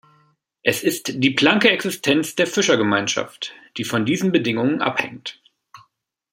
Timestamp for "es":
0.63-0.81